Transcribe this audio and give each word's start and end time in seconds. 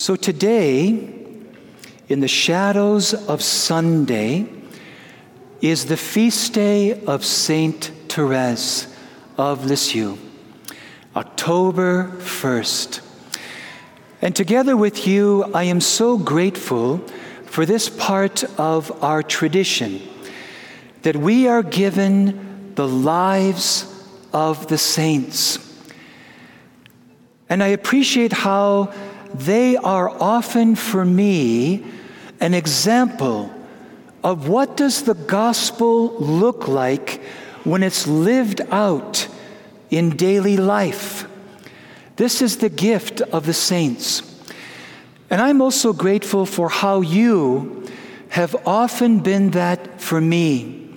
So 0.00 0.16
today, 0.16 0.98
in 2.08 2.20
the 2.20 2.26
shadows 2.26 3.12
of 3.12 3.42
Sunday, 3.42 4.48
is 5.60 5.84
the 5.84 5.96
feast 5.98 6.54
day 6.54 7.04
of 7.04 7.22
Saint 7.22 7.92
Therese 8.08 8.86
of 9.36 9.66
Lisieux, 9.66 10.16
October 11.14 12.12
1st. 12.16 13.02
And 14.22 14.34
together 14.34 14.74
with 14.74 15.06
you, 15.06 15.44
I 15.52 15.64
am 15.64 15.82
so 15.82 16.16
grateful 16.16 17.06
for 17.44 17.66
this 17.66 17.90
part 17.90 18.42
of 18.58 19.04
our 19.04 19.22
tradition 19.22 20.00
that 21.02 21.16
we 21.16 21.46
are 21.46 21.62
given 21.62 22.72
the 22.74 22.88
lives 22.88 23.84
of 24.32 24.66
the 24.68 24.78
saints. 24.78 25.58
And 27.50 27.62
I 27.62 27.66
appreciate 27.66 28.32
how 28.32 28.94
they 29.34 29.76
are 29.76 30.10
often 30.10 30.74
for 30.74 31.04
me 31.04 31.84
an 32.40 32.54
example 32.54 33.52
of 34.22 34.48
what 34.48 34.76
does 34.76 35.04
the 35.04 35.14
gospel 35.14 36.16
look 36.18 36.68
like 36.68 37.22
when 37.64 37.82
it's 37.82 38.06
lived 38.06 38.60
out 38.70 39.28
in 39.90 40.16
daily 40.16 40.56
life. 40.56 41.26
This 42.16 42.42
is 42.42 42.58
the 42.58 42.68
gift 42.68 43.20
of 43.20 43.46
the 43.46 43.54
saints. 43.54 44.22
And 45.30 45.40
I'm 45.40 45.62
also 45.62 45.92
grateful 45.92 46.44
for 46.44 46.68
how 46.68 47.00
you 47.00 47.86
have 48.30 48.54
often 48.66 49.20
been 49.20 49.50
that 49.52 50.00
for 50.00 50.20
me. 50.20 50.94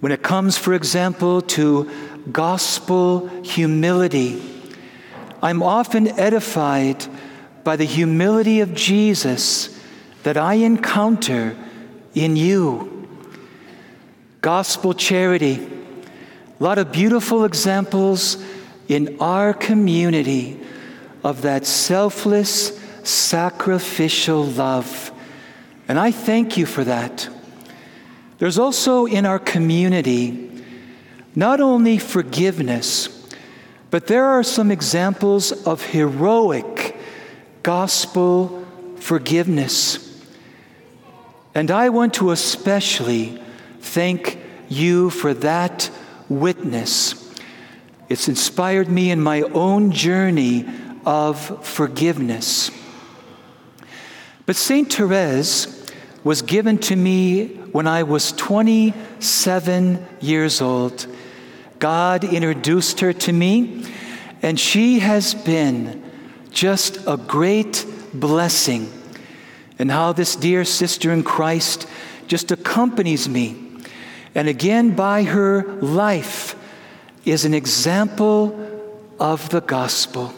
When 0.00 0.12
it 0.12 0.22
comes, 0.22 0.56
for 0.56 0.74
example, 0.74 1.42
to 1.42 1.90
gospel 2.30 3.28
humility, 3.42 4.40
I'm 5.42 5.62
often 5.62 6.08
edified 6.18 7.04
by 7.68 7.76
the 7.76 7.84
humility 7.84 8.60
of 8.60 8.72
Jesus 8.72 9.78
that 10.22 10.38
I 10.38 10.54
encounter 10.54 11.54
in 12.14 12.34
you. 12.34 13.06
Gospel 14.40 14.94
charity, 14.94 15.68
a 16.58 16.64
lot 16.64 16.78
of 16.78 16.90
beautiful 16.90 17.44
examples 17.44 18.42
in 18.88 19.18
our 19.20 19.52
community 19.52 20.58
of 21.22 21.42
that 21.42 21.66
selfless, 21.66 22.80
sacrificial 23.04 24.44
love. 24.46 25.12
And 25.88 25.98
I 25.98 26.10
thank 26.10 26.56
you 26.56 26.64
for 26.64 26.84
that. 26.84 27.28
There's 28.38 28.58
also 28.58 29.04
in 29.04 29.26
our 29.26 29.38
community 29.38 30.64
not 31.34 31.60
only 31.60 31.98
forgiveness, 31.98 33.28
but 33.90 34.06
there 34.06 34.24
are 34.24 34.42
some 34.42 34.70
examples 34.70 35.52
of 35.66 35.82
heroic 35.82 36.77
gospel 37.62 38.66
forgiveness. 38.96 40.04
And 41.54 41.70
I 41.70 41.88
want 41.88 42.14
to 42.14 42.30
especially 42.30 43.40
thank 43.80 44.38
you 44.68 45.10
for 45.10 45.34
that 45.34 45.90
witness. 46.28 47.34
It's 48.08 48.28
inspired 48.28 48.88
me 48.88 49.10
in 49.10 49.20
my 49.20 49.42
own 49.42 49.92
journey 49.92 50.66
of 51.04 51.66
forgiveness. 51.66 52.70
But 54.46 54.56
St. 54.56 54.92
Therese 54.92 55.90
was 56.24 56.42
given 56.42 56.78
to 56.78 56.96
me 56.96 57.46
when 57.72 57.86
I 57.86 58.02
was 58.02 58.32
27 58.32 60.06
years 60.20 60.60
old. 60.60 61.06
God 61.78 62.24
introduced 62.24 63.00
her 63.00 63.12
to 63.12 63.32
me, 63.32 63.84
and 64.42 64.58
she 64.58 64.98
has 65.00 65.34
been 65.34 66.07
just 66.50 66.98
a 67.06 67.16
great 67.16 67.84
blessing. 68.12 68.92
And 69.78 69.90
how 69.90 70.12
this 70.12 70.34
dear 70.36 70.64
sister 70.64 71.12
in 71.12 71.22
Christ 71.22 71.88
just 72.26 72.50
accompanies 72.50 73.28
me. 73.28 73.64
And 74.34 74.48
again, 74.48 74.94
by 74.94 75.22
her 75.24 75.64
life, 75.80 76.56
is 77.24 77.44
an 77.44 77.54
example 77.54 78.58
of 79.20 79.48
the 79.50 79.60
gospel. 79.60 80.32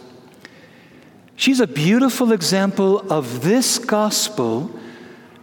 She's 1.37 1.61
a 1.61 1.67
beautiful 1.67 2.33
example 2.33 3.11
of 3.13 3.43
this 3.43 3.79
gospel 3.79 4.71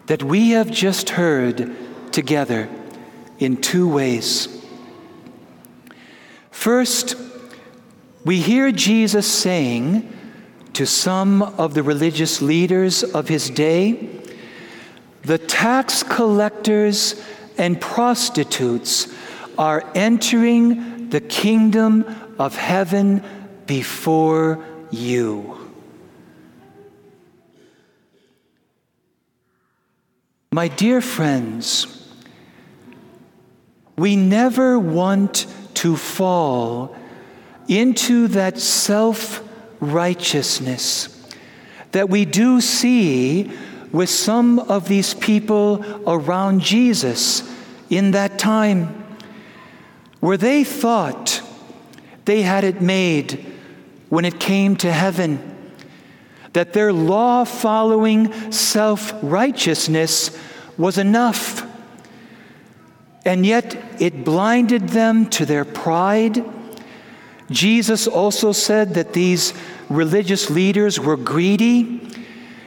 that 0.08 0.24
we 0.24 0.52
have 0.52 0.70
just 0.70 1.12
heard 1.12 1.76
together 2.12 2.70
in 3.40 3.58
two 3.58 3.88
ways. 3.88 4.48
First, 6.52 7.16
we 8.26 8.42
hear 8.42 8.72
Jesus 8.72 9.28
saying 9.28 10.14
to 10.78 10.86
some 10.86 11.42
of 11.42 11.74
the 11.74 11.82
religious 11.82 12.40
leaders 12.40 13.02
of 13.02 13.28
his 13.28 13.50
day, 13.50 14.08
the 15.24 15.40
tax 15.40 16.04
collectors 16.04 17.20
and 17.58 17.82
prostitutes 17.82 19.12
are 19.58 19.84
entering 19.96 21.10
the 21.10 21.20
kingdom 21.20 22.06
of 22.38 22.56
heaven 22.56 23.24
before 23.66 24.64
you. 24.92 25.58
My 30.52 30.68
dear 30.68 31.02
friends, 31.02 31.88
we 33.98 34.16
never 34.16 34.78
want 34.78 35.48
to 35.74 35.98
fall 35.98 36.96
into 37.68 38.28
that 38.28 38.60
self 38.60 39.44
righteousness 39.80 41.14
that 41.92 42.10
we 42.10 42.26
do 42.26 42.62
see 42.62 43.52
with 43.92 44.10
some 44.10 44.60
of 44.60 44.88
these 44.88 45.14
people 45.14 45.84
around 46.08 46.62
Jesus 46.62 47.44
in 47.90 48.12
that 48.12 48.38
time, 48.38 49.04
where 50.20 50.38
they 50.38 50.64
thought 50.64 51.42
they 52.26 52.42
had 52.42 52.64
it 52.64 52.82
made 52.82 53.46
when 54.10 54.26
it 54.26 54.40
came 54.40 54.76
to 54.76 54.92
heaven, 54.92 55.56
that 56.54 56.74
their 56.74 56.92
law 56.92 57.46
following 57.46 58.52
self 58.52 59.14
righteousness 59.22 60.38
was 60.78 60.98
enough. 60.98 61.66
And 63.26 63.46
yet 63.46 63.76
it 64.00 64.24
blinded 64.24 64.90
them 64.90 65.30
to 65.32 65.46
their 65.46 65.66
pride. 65.66 66.44
Jesus 67.50 68.08
also 68.08 68.52
said 68.52 68.94
that 68.96 69.14
these 69.14 69.54
religious 69.90 70.50
leaders 70.50 71.00
were 71.00 71.18
greedy. 71.18 72.02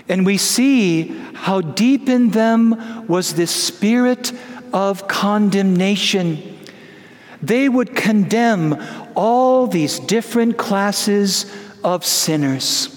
And 0.08 0.26
we 0.26 0.38
see 0.38 1.08
how 1.34 1.60
deep 1.60 2.08
in 2.08 2.30
them 2.30 3.06
was 3.06 3.34
this 3.34 3.50
spirit 3.50 4.32
of 4.72 5.06
condemnation. 5.06 6.58
They 7.42 7.68
would 7.68 7.94
condemn 7.94 8.76
all 9.14 9.66
these 9.66 9.98
different 9.98 10.56
classes 10.56 11.50
of 11.84 12.04
sinners. 12.04 12.96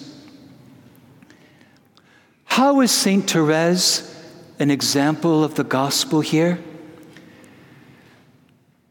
How 2.45 2.81
is 2.81 2.91
St. 2.91 3.29
Therese 3.29 4.09
an 4.59 4.69
example 4.69 5.43
of 5.43 5.55
the 5.55 5.63
gospel 5.63 6.21
here? 6.21 6.59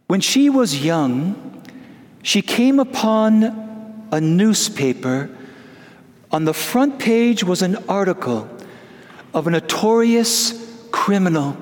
When 0.09 0.21
she 0.21 0.51
was 0.51 0.85
young, 0.85 1.62
she 2.22 2.41
came 2.41 2.78
upon 2.78 4.09
a 4.10 4.21
newspaper. 4.21 5.28
On 6.31 6.44
the 6.44 6.55
front 6.55 6.99
page 6.99 7.44
was 7.44 7.62
an 7.62 7.77
article 7.88 8.49
of 9.34 9.47
a 9.47 9.50
notorious 9.50 10.59
criminal, 10.91 11.56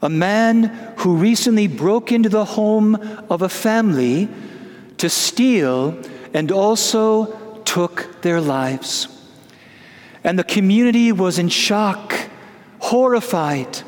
a 0.00 0.08
man 0.08 0.64
who 0.98 1.16
recently 1.16 1.66
broke 1.66 2.10
into 2.10 2.28
the 2.28 2.44
home 2.44 2.94
of 3.30 3.42
a 3.42 3.48
family 3.48 4.28
to 4.98 5.08
steal 5.08 6.00
and 6.32 6.50
also 6.50 7.60
took 7.64 8.22
their 8.22 8.40
lives. 8.40 9.08
And 10.22 10.38
the 10.38 10.44
community 10.44 11.12
was 11.12 11.38
in 11.38 11.48
shock, 11.48 12.14
horrified. 12.78 13.82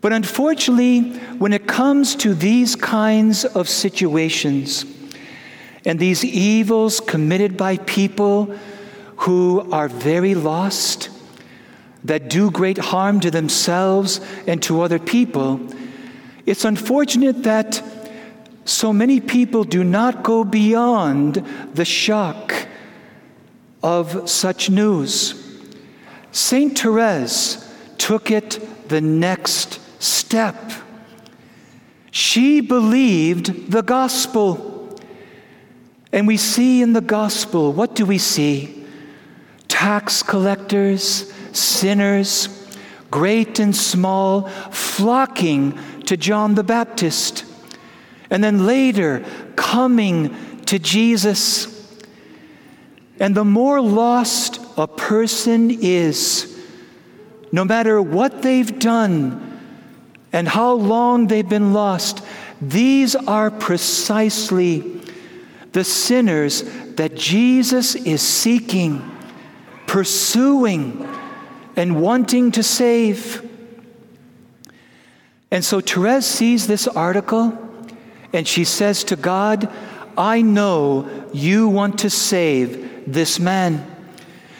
But 0.00 0.12
unfortunately, 0.12 1.12
when 1.38 1.52
it 1.52 1.66
comes 1.66 2.16
to 2.16 2.34
these 2.34 2.74
kinds 2.74 3.44
of 3.44 3.68
situations 3.68 4.84
and 5.84 5.98
these 5.98 6.24
evils 6.24 7.00
committed 7.00 7.56
by 7.56 7.76
people 7.78 8.54
who 9.16 9.70
are 9.72 9.88
very 9.88 10.34
lost, 10.34 11.10
that 12.04 12.30
do 12.30 12.50
great 12.50 12.78
harm 12.78 13.20
to 13.20 13.30
themselves 13.30 14.20
and 14.46 14.62
to 14.62 14.80
other 14.80 14.98
people, 14.98 15.60
it's 16.46 16.64
unfortunate 16.64 17.42
that 17.42 17.82
so 18.64 18.92
many 18.92 19.20
people 19.20 19.64
do 19.64 19.84
not 19.84 20.22
go 20.22 20.44
beyond 20.44 21.44
the 21.74 21.84
shock 21.84 22.54
of 23.82 24.28
such 24.28 24.70
news. 24.70 25.34
Saint 26.32 26.78
Therese 26.78 27.68
took 27.98 28.30
it 28.30 28.88
the 28.88 29.00
next 29.00 29.78
step. 30.00 30.72
She 32.10 32.60
believed 32.60 33.70
the 33.70 33.82
gospel. 33.82 34.98
And 36.12 36.26
we 36.26 36.36
see 36.36 36.82
in 36.82 36.92
the 36.92 37.00
gospel, 37.00 37.72
what 37.72 37.94
do 37.94 38.04
we 38.04 38.18
see? 38.18 38.80
tax 39.80 40.22
collectors, 40.22 41.32
sinners, 41.52 42.68
great 43.10 43.58
and 43.58 43.74
small, 43.74 44.42
flocking 44.70 45.78
to 46.04 46.18
John 46.18 46.54
the 46.54 46.62
Baptist, 46.62 47.46
and 48.28 48.44
then 48.44 48.66
later 48.66 49.24
coming 49.56 50.36
to 50.66 50.78
Jesus. 50.78 51.98
And 53.18 53.34
the 53.34 53.44
more 53.44 53.80
lost 53.80 54.60
a 54.76 54.86
person 54.86 55.70
is, 55.70 56.62
no 57.50 57.64
matter 57.64 58.02
what 58.02 58.42
they've 58.42 58.78
done 58.78 59.49
and 60.32 60.48
how 60.48 60.72
long 60.72 61.26
they've 61.26 61.48
been 61.48 61.72
lost, 61.72 62.24
these 62.60 63.16
are 63.16 63.50
precisely 63.50 65.00
the 65.72 65.84
sinners 65.84 66.62
that 66.96 67.14
Jesus 67.14 67.94
is 67.94 68.22
seeking, 68.22 69.02
pursuing, 69.86 71.08
and 71.76 72.00
wanting 72.00 72.52
to 72.52 72.62
save. 72.62 73.48
And 75.50 75.64
so 75.64 75.80
Therese 75.80 76.26
sees 76.26 76.66
this 76.66 76.86
article 76.86 77.56
and 78.32 78.46
she 78.46 78.64
says 78.64 79.02
to 79.04 79.16
God, 79.16 79.72
I 80.16 80.42
know 80.42 81.08
you 81.32 81.68
want 81.68 82.00
to 82.00 82.10
save 82.10 83.12
this 83.12 83.40
man. 83.40 83.86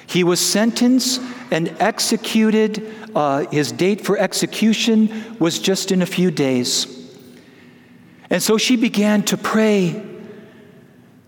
He 0.07 0.25
was 0.25 0.41
sentenced 0.41 1.21
and 1.51 1.75
executed. 1.81 2.95
Uh, 3.15 3.47
his 3.47 3.73
date 3.73 4.05
for 4.05 4.19
execution 4.19 5.37
was 5.39 5.59
just 5.59 5.91
in 5.91 6.03
a 6.03 6.07
few 6.07 6.31
days. 6.31 6.87
And 8.31 8.43
so 8.43 8.59
she 8.59 8.77
began 8.77 9.23
to 9.25 9.37
pray. 9.37 10.07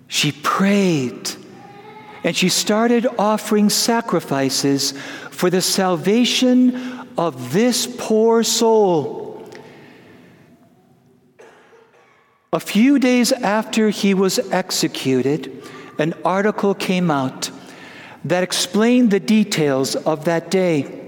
She 0.07 0.33
prayed. 0.33 1.31
And 2.25 2.37
she 2.37 2.49
started 2.49 3.07
offering 3.19 3.69
sacrifices 3.69 4.93
for 5.31 5.51
the 5.51 5.61
salvation 5.61 6.77
of 7.19 7.53
this 7.53 7.93
poor 7.99 8.45
soul. 8.45 9.51
A 12.53 12.61
few 12.61 12.99
days 12.99 13.33
after 13.33 13.89
he 13.89 14.15
was 14.15 14.39
executed, 14.51 15.63
an 15.99 16.15
article 16.25 16.75
came 16.75 17.11
out 17.11 17.51
that 18.25 18.43
explained 18.43 19.11
the 19.11 19.21
details 19.21 19.97
of 19.97 20.25
that 20.27 20.51
day. 20.51 21.01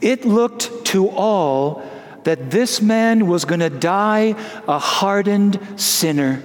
It 0.00 0.24
looked 0.24 0.84
to 0.86 1.08
all 1.08 1.82
that 2.24 2.50
this 2.50 2.82
man 2.82 3.26
was 3.26 3.44
going 3.44 3.60
to 3.60 3.70
die 3.70 4.34
a 4.66 4.78
hardened 4.78 5.58
sinner, 5.76 6.42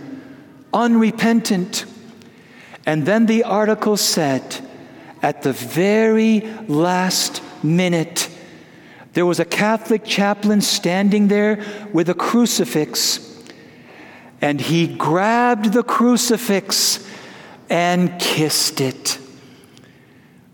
unrepentant. 0.73 1.85
And 2.85 3.05
then 3.05 3.25
the 3.25 3.43
article 3.43 3.97
said, 3.97 4.43
at 5.21 5.41
the 5.43 5.53
very 5.53 6.41
last 6.67 7.41
minute, 7.63 8.29
there 9.13 9.25
was 9.25 9.39
a 9.39 9.45
Catholic 9.45 10.05
chaplain 10.05 10.61
standing 10.61 11.27
there 11.27 11.63
with 11.91 12.09
a 12.09 12.13
crucifix, 12.13 13.19
and 14.39 14.61
he 14.61 14.87
grabbed 14.87 15.73
the 15.73 15.83
crucifix 15.83 17.05
and 17.69 18.19
kissed 18.19 18.81
it. 18.81 19.17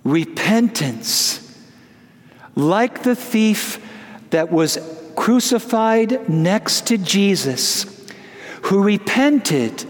Repentance, 0.08 1.44
like 2.56 3.04
the 3.04 3.14
thief 3.14 3.86
that 4.30 4.50
was 4.50 4.78
crucified 5.18 6.30
next 6.30 6.88
to 6.88 6.98
Jesus, 6.98 8.08
who 8.64 8.82
repented 8.82 9.86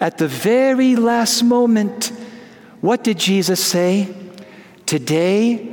at 0.00 0.16
the 0.16 0.26
very 0.26 0.96
last 0.96 1.42
moment. 1.42 2.12
What 2.80 3.04
did 3.04 3.18
Jesus 3.18 3.62
say? 3.62 4.08
Today 4.86 5.68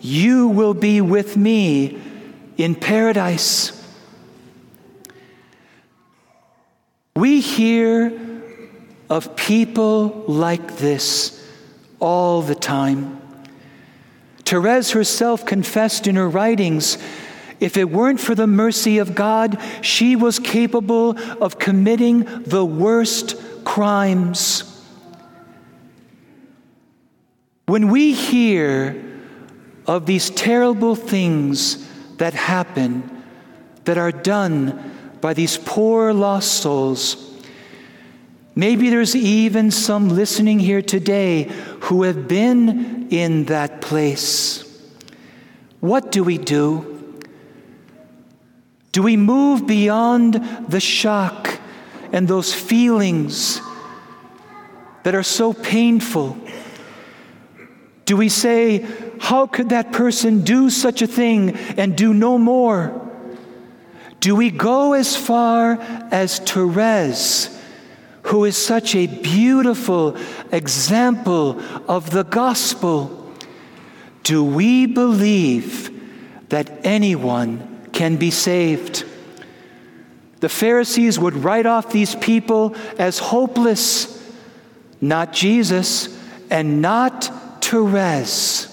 you 0.00 0.46
will 0.46 0.74
be 0.74 1.00
with 1.00 1.36
me 1.36 2.00
in 2.56 2.76
paradise. 2.76 3.72
We 7.16 7.40
hear 7.40 8.12
of 9.10 9.34
people 9.34 10.24
like 10.28 10.76
this 10.76 11.44
all 12.00 12.42
the 12.42 12.54
time. 12.54 13.20
Therese 14.44 14.90
herself 14.90 15.46
confessed 15.46 16.06
in 16.06 16.16
her 16.16 16.28
writings 16.28 16.98
if 17.60 17.76
it 17.76 17.90
weren't 17.90 18.20
for 18.20 18.34
the 18.34 18.46
mercy 18.46 18.98
of 18.98 19.14
God, 19.14 19.58
she 19.80 20.16
was 20.16 20.38
capable 20.38 21.18
of 21.42 21.58
committing 21.58 22.24
the 22.42 22.64
worst 22.64 23.36
crimes. 23.64 24.70
When 27.66 27.88
we 27.88 28.12
hear 28.12 29.02
of 29.86 30.06
these 30.06 30.30
terrible 30.30 30.94
things 30.94 31.88
that 32.18 32.34
happen, 32.34 33.22
that 33.84 33.98
are 33.98 34.12
done 34.12 34.92
by 35.20 35.32
these 35.32 35.56
poor 35.56 36.12
lost 36.12 36.52
souls, 36.60 37.40
maybe 38.54 38.90
there's 38.90 39.16
even 39.16 39.70
some 39.70 40.10
listening 40.10 40.58
here 40.58 40.82
today 40.82 41.50
who 41.84 42.04
have 42.04 42.26
been 42.26 43.08
in 43.10 43.44
that 43.44 43.82
place. 43.82 44.64
What 45.80 46.10
do 46.10 46.24
we 46.24 46.38
do? 46.38 47.20
Do 48.92 49.02
we 49.02 49.18
move 49.18 49.66
beyond 49.66 50.34
the 50.66 50.80
shock 50.80 51.60
and 52.10 52.26
those 52.26 52.54
feelings 52.54 53.60
that 55.02 55.14
are 55.14 55.22
so 55.22 55.52
painful? 55.52 56.38
Do 58.06 58.16
we 58.16 58.30
say, 58.30 58.86
How 59.20 59.46
could 59.46 59.68
that 59.68 59.92
person 59.92 60.42
do 60.42 60.70
such 60.70 61.02
a 61.02 61.06
thing 61.06 61.54
and 61.76 61.94
do 61.96 62.14
no 62.14 62.38
more? 62.38 62.98
Do 64.20 64.34
we 64.34 64.50
go 64.50 64.94
as 64.94 65.16
far 65.16 65.78
as 66.10 66.38
Therese, 66.38 67.53
who 68.24 68.44
is 68.44 68.56
such 68.56 68.94
a 68.94 69.06
beautiful 69.06 70.16
example 70.50 71.60
of 71.88 72.10
the 72.10 72.24
gospel? 72.24 73.32
Do 74.22 74.42
we 74.42 74.86
believe 74.86 75.90
that 76.48 76.70
anyone 76.84 77.88
can 77.92 78.16
be 78.16 78.30
saved? 78.30 79.04
The 80.40 80.48
Pharisees 80.48 81.18
would 81.18 81.36
write 81.36 81.66
off 81.66 81.90
these 81.90 82.14
people 82.14 82.74
as 82.98 83.18
hopeless, 83.18 84.22
not 85.00 85.32
Jesus, 85.32 86.08
and 86.50 86.80
not 86.80 87.30
Therese, 87.62 88.68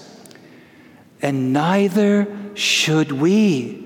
and 1.20 1.52
neither 1.52 2.26
should 2.54 3.12
we. 3.12 3.84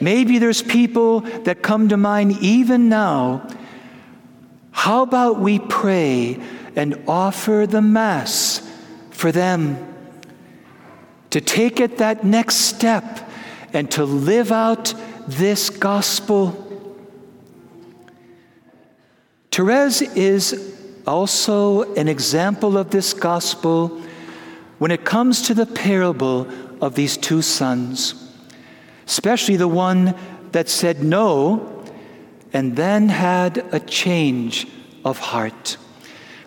Maybe 0.00 0.38
there's 0.38 0.62
people 0.62 1.20
that 1.20 1.62
come 1.62 1.88
to 1.88 1.96
mind 1.96 2.32
even 2.40 2.88
now. 2.88 3.48
How 4.82 5.02
about 5.02 5.38
we 5.38 5.60
pray 5.60 6.40
and 6.74 7.04
offer 7.06 7.68
the 7.68 7.80
Mass 7.80 8.68
for 9.12 9.30
them 9.30 9.78
to 11.30 11.40
take 11.40 11.78
it 11.78 11.98
that 11.98 12.24
next 12.24 12.56
step 12.56 13.30
and 13.72 13.88
to 13.92 14.04
live 14.04 14.50
out 14.50 14.92
this 15.28 15.70
gospel? 15.70 16.50
Therese 19.52 20.02
is 20.16 20.76
also 21.06 21.94
an 21.94 22.08
example 22.08 22.76
of 22.76 22.90
this 22.90 23.14
gospel 23.14 24.02
when 24.80 24.90
it 24.90 25.04
comes 25.04 25.42
to 25.42 25.54
the 25.54 25.66
parable 25.66 26.48
of 26.80 26.96
these 26.96 27.16
two 27.16 27.40
sons, 27.40 28.34
especially 29.06 29.54
the 29.54 29.68
one 29.68 30.16
that 30.50 30.68
said 30.68 31.04
no 31.04 31.71
and 32.52 32.76
then 32.76 33.08
had 33.08 33.58
a 33.72 33.80
change 33.80 34.66
of 35.04 35.18
heart. 35.18 35.76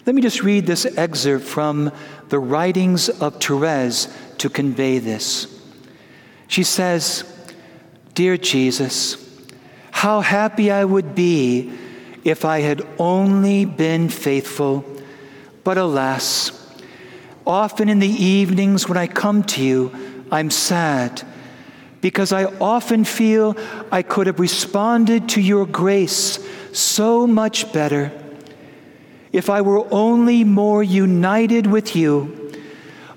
Let 0.06 0.16
me 0.16 0.22
just 0.22 0.44
read 0.44 0.68
this 0.68 0.86
excerpt 0.98 1.46
from 1.46 1.92
the 2.30 2.40
writings 2.40 3.10
of 3.10 3.42
Therese 3.42 4.08
to 4.38 4.50
convey 4.50 5.00
this. 5.00 5.48
She 6.48 6.64
says, 6.64 7.24
Dear 8.14 8.38
Jesus, 8.38 9.18
how 9.92 10.22
happy 10.22 10.72
I 10.72 10.86
would 10.86 11.16
be 11.16 11.72
if 12.24 12.46
I 12.46 12.60
had 12.60 12.86
only 13.00 13.66
been 13.66 14.10
faithful. 14.10 14.86
But 15.64 15.78
alas, 15.78 16.52
often 17.48 17.90
in 17.90 18.00
the 18.00 18.08
evenings 18.08 18.88
when 18.88 18.98
I 18.98 19.08
come 19.08 19.44
to 19.44 19.64
you, 19.64 19.92
I'm 20.32 20.52
sad 20.52 21.24
because 22.06 22.32
I 22.32 22.46
often 22.62 23.04
feel 23.04 23.58
I 23.92 24.04
could 24.04 24.28
have 24.28 24.40
responded 24.40 25.28
to 25.30 25.42
your 25.42 25.66
grace 25.66 26.38
so 26.72 27.26
much 27.26 27.74
better 27.74 28.12
if 29.32 29.50
I 29.50 29.62
were 29.62 29.92
only 29.92 30.44
more 30.44 30.84
united 30.84 31.66
with 31.66 31.96
you, 31.96 32.54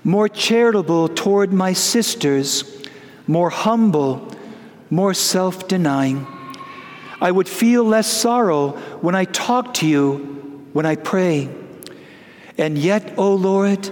more 0.03 0.27
charitable 0.27 1.07
toward 1.07 1.53
my 1.53 1.73
sisters, 1.73 2.83
more 3.27 3.51
humble, 3.51 4.27
more 4.89 5.13
self 5.13 5.67
denying. 5.67 6.25
I 7.21 7.29
would 7.29 7.47
feel 7.47 7.83
less 7.83 8.11
sorrow 8.11 8.71
when 9.01 9.13
I 9.13 9.25
talk 9.25 9.75
to 9.75 9.87
you, 9.87 10.65
when 10.73 10.87
I 10.87 10.95
pray. 10.95 11.47
And 12.57 12.75
yet, 12.75 13.13
O 13.19 13.25
oh 13.25 13.35
Lord, 13.35 13.87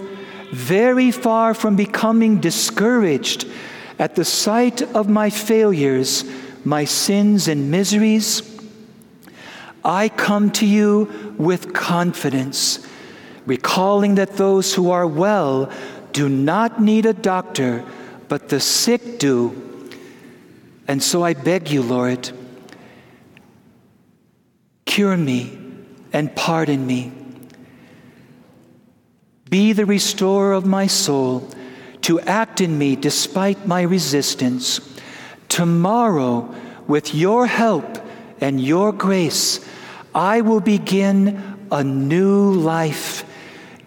very 0.50 1.12
far 1.12 1.54
from 1.54 1.76
becoming 1.76 2.40
discouraged 2.40 3.46
at 3.98 4.14
the 4.14 4.24
sight 4.24 4.82
of 4.94 5.08
my 5.08 5.30
failures, 5.30 6.24
my 6.64 6.84
sins, 6.84 7.48
and 7.48 7.70
miseries, 7.70 8.42
I 9.84 10.08
come 10.08 10.50
to 10.52 10.66
you 10.66 11.34
with 11.38 11.72
confidence, 11.72 12.86
recalling 13.46 14.16
that 14.16 14.36
those 14.36 14.74
who 14.74 14.90
are 14.90 15.06
well 15.06 15.72
do 16.12 16.28
not 16.28 16.80
need 16.80 17.06
a 17.06 17.12
doctor, 17.12 17.84
but 18.28 18.48
the 18.48 18.60
sick 18.60 19.18
do. 19.18 19.90
And 20.86 21.02
so 21.02 21.22
I 21.22 21.34
beg 21.34 21.70
you, 21.70 21.82
Lord, 21.82 22.30
cure 24.84 25.16
me 25.16 25.58
and 26.12 26.34
pardon 26.34 26.86
me. 26.86 27.12
Be 29.50 29.72
the 29.72 29.86
restorer 29.86 30.52
of 30.52 30.66
my 30.66 30.86
soul 30.86 31.48
to 32.08 32.18
act 32.20 32.62
in 32.62 32.78
me 32.78 32.96
despite 32.96 33.66
my 33.66 33.82
resistance. 33.82 34.80
Tomorrow, 35.50 36.54
with 36.86 37.14
your 37.14 37.46
help 37.46 37.98
and 38.40 38.58
your 38.58 38.92
grace, 38.92 39.60
I 40.14 40.40
will 40.40 40.60
begin 40.60 41.66
a 41.70 41.84
new 41.84 42.50
life 42.50 43.26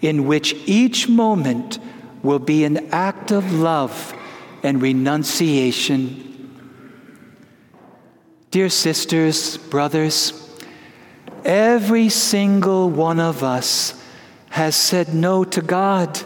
in 0.04 0.28
which 0.28 0.54
each 0.68 1.10
moment 1.10 1.80
will 2.22 2.38
be 2.38 2.63
an 2.63 2.94
act 2.94 3.32
of 3.32 3.54
love 3.54 4.13
and 4.62 4.84
renunciation. 4.84 6.54
Dear 8.51 8.70
sisters, 8.70 9.58
brothers, 9.58 10.48
every 11.44 12.10
single 12.10 12.88
one 12.88 13.20
of 13.20 13.42
us 13.42 14.00
has 14.51 14.75
said 14.75 15.16
no 15.16 15.44
to 15.44 15.63
God 15.63 16.22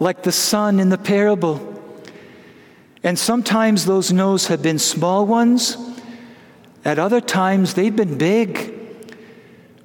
like 0.00 0.22
the 0.22 0.32
son 0.32 0.80
in 0.80 0.88
the 0.88 0.98
parable. 0.98 1.74
And 3.02 3.18
sometimes 3.18 3.84
those 3.84 4.12
no's 4.12 4.48
have 4.48 4.62
been 4.62 4.78
small 4.78 5.26
ones, 5.26 5.76
at 6.84 6.98
other 6.98 7.20
times 7.20 7.74
they've 7.74 7.94
been 7.94 8.18
big, 8.18 8.74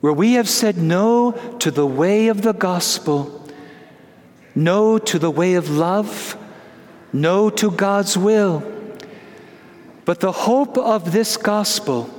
where 0.02 0.14
we 0.14 0.34
have 0.34 0.50
said 0.50 0.78
no 0.78 1.32
to 1.60 1.72
the 1.72 1.86
way 1.86 2.28
of 2.28 2.42
the 2.42 2.54
gospel, 2.54 3.48
no 4.56 4.98
to 4.98 5.20
the 5.20 5.32
way 5.32 5.56
of 5.56 5.70
love, 5.70 6.38
no 7.12 7.50
to 7.50 7.72
God's 7.72 8.18
will. 8.18 8.64
But 10.06 10.20
the 10.20 10.32
hope 10.32 10.78
of 10.78 11.12
this 11.12 11.38
gospel, 11.38 12.10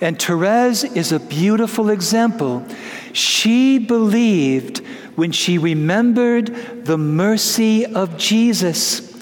and 0.00 0.20
Therese 0.20 0.84
is 0.84 1.10
a 1.10 1.18
beautiful 1.18 1.90
example. 1.90 2.64
She 3.18 3.80
believed 3.80 4.78
when 5.16 5.32
she 5.32 5.58
remembered 5.58 6.84
the 6.84 6.96
mercy 6.96 7.84
of 7.84 8.16
Jesus. 8.16 9.12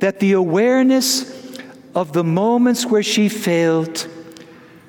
That 0.00 0.20
the 0.20 0.32
awareness 0.32 1.58
of 1.94 2.12
the 2.12 2.22
moments 2.22 2.84
where 2.84 3.02
she 3.02 3.30
failed, 3.30 4.06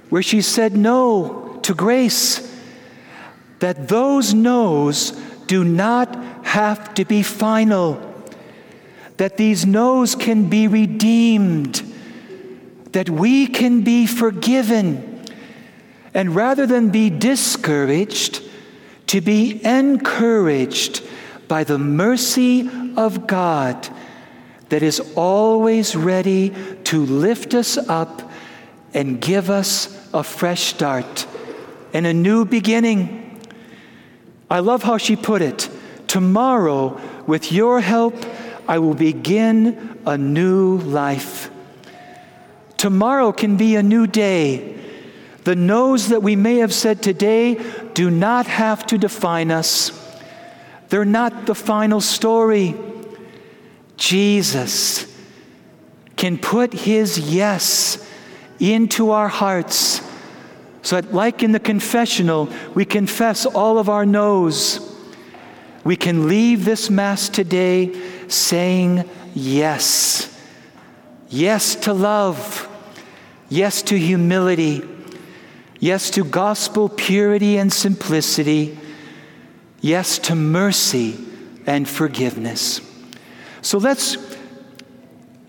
where 0.10 0.22
she 0.22 0.42
said 0.42 0.76
no 0.76 1.58
to 1.64 1.74
grace, 1.74 2.54
that 3.60 3.88
those 3.88 4.34
no's 4.34 5.12
do 5.48 5.64
not 5.64 6.22
have 6.44 6.94
to 6.96 7.06
be 7.06 7.24
final, 7.24 7.98
that 9.16 9.38
these 9.38 9.66
no's 9.66 10.16
can 10.16 10.50
be 10.50 10.68
redeemed, 10.68 11.82
that 12.92 13.10
we 13.10 13.48
can 13.48 13.84
be 13.84 14.06
forgiven. 14.06 15.09
And 16.14 16.36
rather 16.36 16.66
than 16.66 16.90
be 16.90 17.10
discouraged, 17.10 18.44
to 19.08 19.22
be 19.22 19.64
encouraged 19.66 21.04
by 21.48 21.64
the 21.64 21.80
mercy 21.80 22.70
of 22.96 23.26
God 23.26 23.90
that 24.70 24.84
is 24.84 25.00
always 25.16 25.96
ready 25.96 26.54
to 26.84 27.06
lift 27.06 27.56
us 27.56 27.78
up 27.78 28.32
and 28.94 29.20
give 29.20 29.50
us 29.50 30.08
a 30.14 30.24
fresh 30.24 30.62
start 30.62 31.26
and 31.92 32.06
a 32.06 32.14
new 32.14 32.46
beginning. 32.46 33.42
I 34.50 34.60
love 34.60 34.84
how 34.84 34.98
she 34.98 35.16
put 35.16 35.42
it. 35.42 35.70
Tomorrow, 36.08 37.02
with 37.26 37.52
your 37.52 37.82
help, 37.82 38.16
I 38.68 38.78
will 38.78 38.94
begin 38.94 39.98
a 40.06 40.18
new 40.18 40.78
life. 40.78 41.50
Tomorrow 42.78 43.32
can 43.32 43.58
be 43.58 43.76
a 43.76 43.84
new 43.84 44.06
day 44.06 44.79
the 45.50 45.56
no's 45.56 46.10
that 46.10 46.22
we 46.22 46.36
may 46.36 46.58
have 46.58 46.72
said 46.72 47.02
today 47.02 47.60
do 47.96 48.12
not 48.12 48.46
have 48.46 48.86
to 48.86 49.00
define 49.00 49.50
us. 49.50 49.90
They're 50.90 51.04
not 51.04 51.48
the 51.48 51.56
final 51.56 52.02
story. 52.02 52.76
Jesus 53.98 55.12
can 56.16 56.38
put 56.38 56.72
his 56.72 57.18
yes 57.18 58.08
into 58.60 59.10
our 59.10 59.28
hearts 59.28 60.08
so 60.84 61.02
that, 61.02 61.16
like 61.16 61.42
in 61.42 61.52
the 61.52 61.60
confessional, 61.60 62.48
we 62.76 62.86
confess 62.86 63.48
all 63.48 63.80
of 63.80 63.90
our 63.90 64.06
no's. 64.06 64.80
We 65.84 65.96
can 65.96 66.28
leave 66.28 66.64
this 66.64 66.92
Mass 66.92 67.28
today 67.28 68.00
saying 68.28 69.04
yes. 69.34 70.32
Yes 71.28 71.74
to 71.78 71.94
love. 71.94 72.70
Yes 73.50 73.82
to 73.82 73.98
humility. 73.98 74.84
Yes 75.80 76.10
to 76.12 76.24
gospel 76.24 76.90
purity 76.90 77.58
and 77.58 77.72
simplicity. 77.72 78.78
Yes 79.82 80.20
to 80.20 80.36
mercy 80.36 81.18
and 81.66 81.88
forgiveness. 81.88 82.82
So 83.62 83.78
let's 83.78 84.18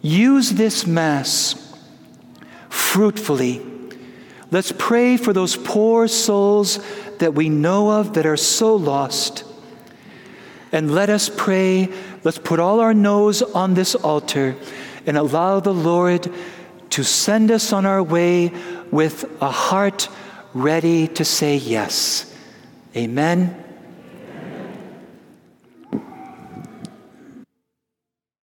use 0.02 0.50
this 0.50 0.86
Mass 0.86 1.74
fruitfully. 2.68 3.66
Let's 4.50 4.72
pray 4.72 5.16
for 5.16 5.32
those 5.32 5.56
poor 5.56 6.08
souls 6.08 6.78
that 7.18 7.34
we 7.34 7.48
know 7.48 7.90
of 7.90 8.14
that 8.14 8.26
are 8.26 8.36
so 8.36 8.74
lost. 8.74 9.44
And 10.72 10.92
let 10.92 11.10
us 11.10 11.28
pray, 11.28 11.88
let's 12.24 12.38
put 12.38 12.60
all 12.60 12.80
our 12.80 12.94
no's 12.94 13.42
on 13.42 13.74
this 13.74 13.94
altar 13.94 14.56
and 15.06 15.16
allow 15.16 15.60
the 15.60 15.74
Lord 15.74 16.32
to 16.90 17.04
send 17.04 17.50
us 17.50 17.72
on 17.72 17.86
our 17.86 18.02
way 18.02 18.52
with 18.90 19.24
a 19.40 19.50
heart 19.50 20.08
ready 20.54 21.08
to 21.08 21.24
say 21.24 21.56
yes. 21.56 22.26
Amen 22.96 23.69